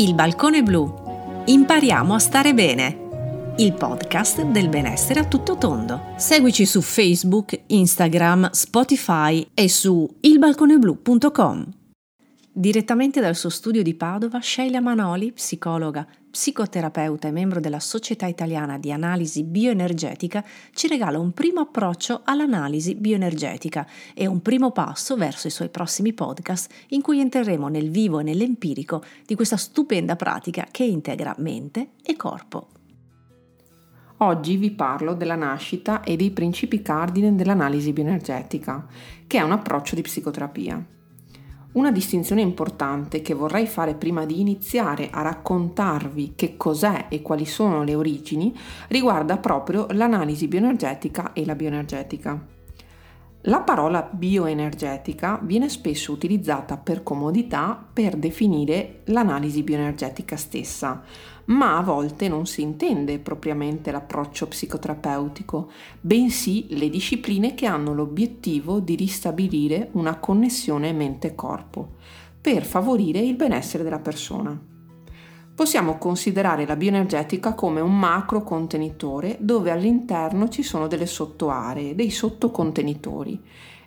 [0.00, 1.42] Il balcone blu.
[1.46, 3.54] Impariamo a stare bene.
[3.56, 6.12] Il podcast del benessere a tutto tondo.
[6.16, 11.77] Seguici su Facebook, Instagram, Spotify e su ilbalconeblu.com.
[12.58, 18.78] Direttamente dal suo studio di Padova, Sheila Manoli, psicologa, psicoterapeuta e membro della Società Italiana
[18.78, 25.46] di Analisi Bioenergetica, ci regala un primo approccio all'analisi bioenergetica e un primo passo verso
[25.46, 30.66] i suoi prossimi podcast in cui entreremo nel vivo e nell'empirico di questa stupenda pratica
[30.68, 32.70] che integra mente e corpo.
[34.16, 38.84] Oggi vi parlo della nascita e dei principi cardine dell'analisi bioenergetica,
[39.28, 40.96] che è un approccio di psicoterapia.
[41.78, 47.46] Una distinzione importante che vorrei fare prima di iniziare a raccontarvi che cos'è e quali
[47.46, 48.52] sono le origini
[48.88, 52.57] riguarda proprio l'analisi bioenergetica e la bioenergetica.
[53.42, 61.02] La parola bioenergetica viene spesso utilizzata per comodità per definire l'analisi bioenergetica stessa,
[61.44, 68.80] ma a volte non si intende propriamente l'approccio psicoterapeutico, bensì le discipline che hanno l'obiettivo
[68.80, 71.94] di ristabilire una connessione mente-corpo,
[72.40, 74.77] per favorire il benessere della persona.
[75.58, 82.10] Possiamo considerare la bioenergetica come un macro contenitore dove all'interno ci sono delle sottoaree, dei
[82.10, 83.42] sottocontenitori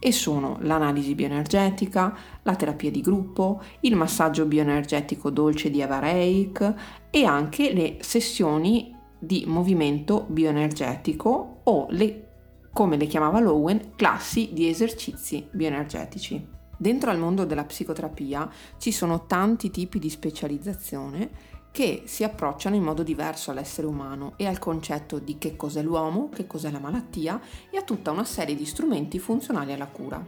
[0.00, 6.74] e sono l'analisi bioenergetica, la terapia di gruppo, il massaggio bioenergetico dolce di Eva Reik
[7.10, 12.30] e anche le sessioni di movimento bioenergetico o le,
[12.72, 16.58] come le chiamava Lowen, classi di esercizi bioenergetici.
[16.76, 21.30] Dentro al mondo della psicoterapia ci sono tanti tipi di specializzazione
[21.72, 26.28] che si approcciano in modo diverso all'essere umano e al concetto di che cos'è l'uomo,
[26.28, 30.24] che cos'è la malattia e a tutta una serie di strumenti funzionali alla cura.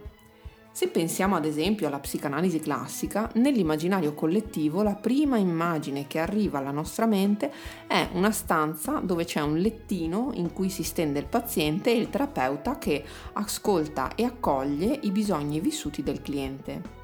[0.73, 6.73] Se pensiamo ad esempio alla psicanalisi classica, nell'immaginario collettivo la prima immagine che arriva alla
[6.73, 7.53] nostra mente
[7.87, 12.11] è una stanza dove c'è un lettino in cui si stende il paziente e il
[12.11, 17.04] terapeuta che ascolta e accoglie i bisogni vissuti del cliente.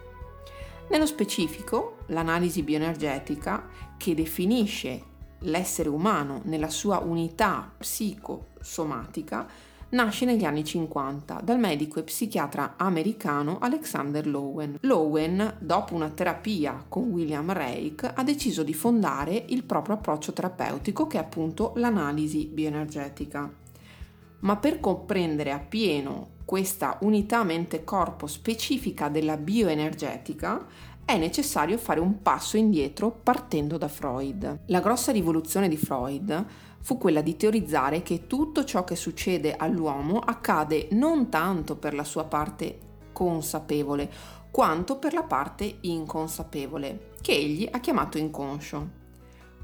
[0.90, 5.00] Nello specifico, l'analisi bioenergetica, che definisce
[5.42, 9.46] l'essere umano nella sua unità psicosomatica,
[9.90, 14.78] nasce negli anni 50 dal medico e psichiatra americano Alexander Lowen.
[14.80, 21.06] Lowen, dopo una terapia con William Reich, ha deciso di fondare il proprio approccio terapeutico
[21.06, 23.48] che è appunto l'analisi bioenergetica.
[24.40, 30.66] Ma per comprendere appieno questa unità mente-corpo specifica della bioenergetica,
[31.04, 34.60] è necessario fare un passo indietro partendo da Freud.
[34.66, 36.46] La grossa rivoluzione di Freud
[36.80, 42.04] fu quella di teorizzare che tutto ciò che succede all'uomo accade non tanto per la
[42.04, 42.78] sua parte
[43.12, 44.10] consapevole,
[44.50, 48.99] quanto per la parte inconsapevole, che egli ha chiamato inconscio.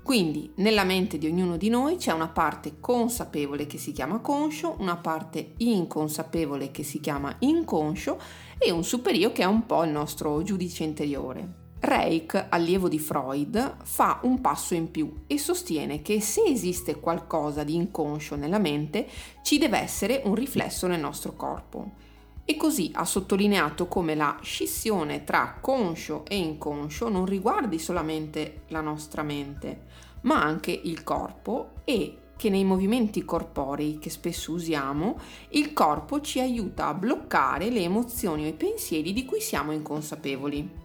[0.06, 4.76] Quindi nella mente di ognuno di noi c'è una parte consapevole che si chiama conscio,
[4.78, 8.16] una parte inconsapevole che si chiama inconscio
[8.56, 11.64] e un superio che è un po' il nostro giudice interiore.
[11.80, 17.64] Reich, allievo di Freud, fa un passo in più e sostiene che se esiste qualcosa
[17.64, 19.08] di inconscio nella mente,
[19.42, 22.14] ci deve essere un riflesso nel nostro corpo
[22.48, 28.80] e così ha sottolineato come la scissione tra conscio e inconscio non riguardi solamente la
[28.80, 29.82] nostra mente,
[30.22, 35.18] ma anche il corpo e che nei movimenti corporei che spesso usiamo,
[35.50, 40.84] il corpo ci aiuta a bloccare le emozioni o i pensieri di cui siamo inconsapevoli.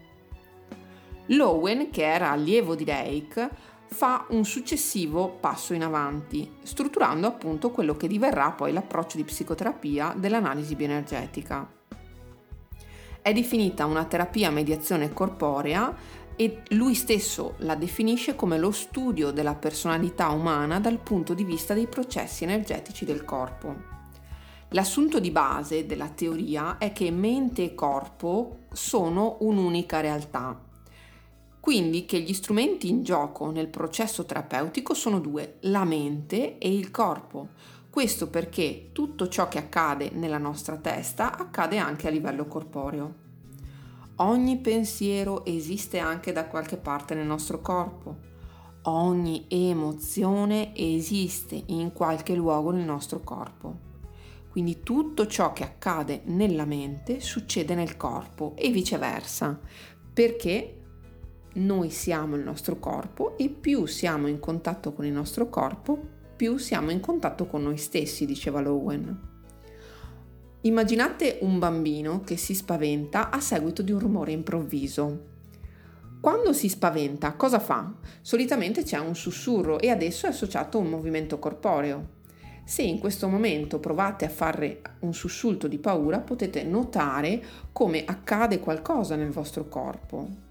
[1.27, 3.49] Lowen, che era allievo di Reich,
[3.93, 10.15] fa un successivo passo in avanti, strutturando appunto quello che diverrà poi l'approccio di psicoterapia
[10.17, 11.69] dell'analisi bioenergetica.
[13.21, 15.93] È definita una terapia a mediazione corporea
[16.37, 21.73] e lui stesso la definisce come lo studio della personalità umana dal punto di vista
[21.73, 23.75] dei processi energetici del corpo.
[24.69, 30.69] L'assunto di base della teoria è che mente e corpo sono un'unica realtà
[31.61, 36.89] quindi che gli strumenti in gioco nel processo terapeutico sono due, la mente e il
[36.89, 37.49] corpo.
[37.87, 43.13] Questo perché tutto ciò che accade nella nostra testa accade anche a livello corporeo.
[44.15, 48.17] Ogni pensiero esiste anche da qualche parte nel nostro corpo.
[48.85, 53.89] Ogni emozione esiste in qualche luogo nel nostro corpo.
[54.49, 59.59] Quindi tutto ciò che accade nella mente succede nel corpo e viceversa,
[60.11, 60.80] perché
[61.53, 65.99] noi siamo il nostro corpo e più siamo in contatto con il nostro corpo,
[66.35, 69.29] più siamo in contatto con noi stessi, diceva Lowen.
[70.61, 75.29] Immaginate un bambino che si spaventa a seguito di un rumore improvviso.
[76.21, 77.91] Quando si spaventa, cosa fa?
[78.21, 82.19] Solitamente c'è un sussurro e adesso è associato un movimento corporeo.
[82.63, 88.59] Se in questo momento provate a fare un sussulto di paura, potete notare come accade
[88.59, 90.50] qualcosa nel vostro corpo.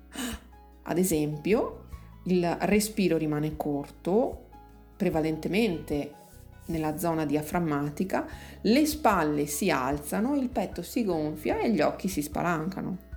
[0.91, 1.85] Ad esempio,
[2.25, 4.47] il respiro rimane corto,
[4.97, 6.15] prevalentemente
[6.67, 8.27] nella zona diaframmatica,
[8.63, 13.09] le spalle si alzano, il petto si gonfia e gli occhi si spalancano.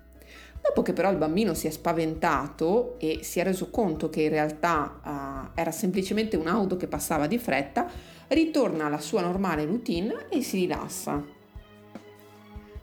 [0.61, 4.29] Dopo che però il bambino si è spaventato e si è reso conto che in
[4.29, 7.89] realtà uh, era semplicemente un'auto che passava di fretta,
[8.27, 11.25] ritorna alla sua normale routine e si rilassa.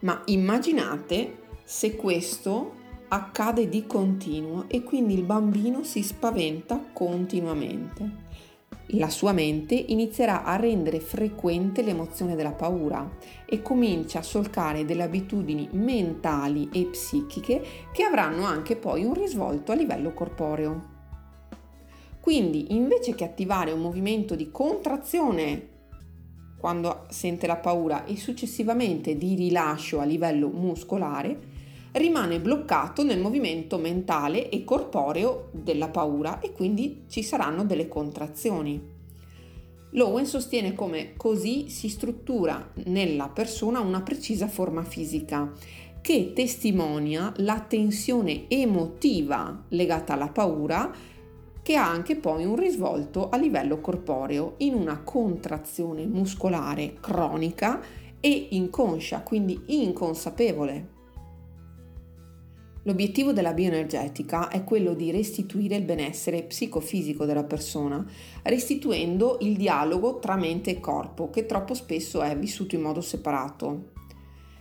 [0.01, 2.79] Ma immaginate se questo
[3.11, 8.29] accade di continuo e quindi il bambino si spaventa continuamente
[8.95, 13.09] la sua mente inizierà a rendere frequente l'emozione della paura
[13.45, 17.63] e comincia a solcare delle abitudini mentali e psichiche
[17.93, 20.99] che avranno anche poi un risvolto a livello corporeo.
[22.21, 25.69] Quindi invece che attivare un movimento di contrazione
[26.59, 31.50] quando sente la paura e successivamente di rilascio a livello muscolare,
[31.93, 38.99] rimane bloccato nel movimento mentale e corporeo della paura e quindi ci saranno delle contrazioni.
[39.93, 45.53] Lowen sostiene come così si struttura nella persona una precisa forma fisica
[46.01, 50.95] che testimonia la tensione emotiva legata alla paura
[51.63, 57.81] che ha anche poi un risvolto a livello corporeo in una contrazione muscolare cronica
[58.21, 60.99] e inconscia, quindi inconsapevole.
[62.85, 68.03] L'obiettivo della bioenergetica è quello di restituire il benessere psicofisico della persona,
[68.43, 73.99] restituendo il dialogo tra mente e corpo, che troppo spesso è vissuto in modo separato.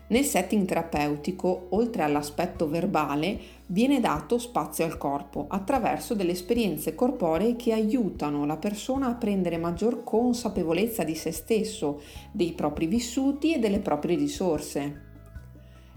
[0.09, 7.55] Nel setting terapeutico, oltre all'aspetto verbale, viene dato spazio al corpo attraverso delle esperienze corporee
[7.55, 12.01] che aiutano la persona a prendere maggior consapevolezza di se stesso,
[12.31, 15.08] dei propri vissuti e delle proprie risorse.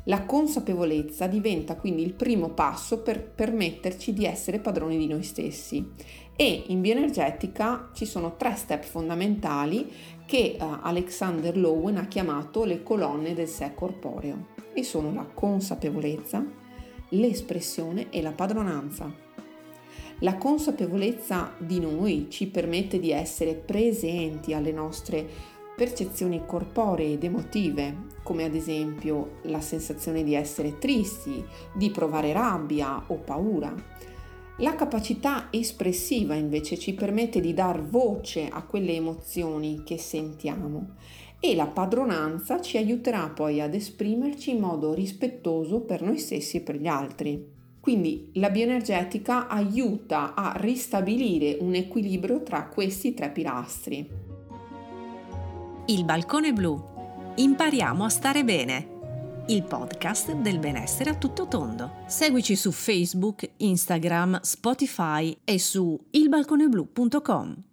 [0.07, 5.93] La consapevolezza diventa quindi il primo passo per permetterci di essere padroni di noi stessi
[6.35, 9.93] e in bioenergetica ci sono tre step fondamentali
[10.27, 16.45] che uh, Alexander Lowen ha chiamato le colonne del sé corporeo e sono la consapevolezza,
[17.11, 19.31] l'espressione e la padronanza.
[20.21, 25.27] La consapevolezza di noi ci permette di essere presenti alle nostre
[25.77, 33.05] percezioni corporee ed emotive, come ad esempio la sensazione di essere tristi, di provare rabbia
[33.07, 33.75] o paura.
[34.59, 40.97] La capacità espressiva invece ci permette di dar voce a quelle emozioni che sentiamo
[41.41, 46.61] e la padronanza ci aiuterà poi ad esprimerci in modo rispettoso per noi stessi e
[46.61, 47.45] per gli altri.
[47.81, 54.09] Quindi la bioenergetica aiuta a ristabilire un equilibrio tra questi tre pilastri.
[55.87, 56.81] Il balcone blu.
[57.35, 59.45] Impariamo a stare bene.
[59.49, 62.05] Il podcast del benessere a tutto tondo.
[62.07, 67.72] Seguici su Facebook, Instagram, Spotify e su ilbalconeblu.com.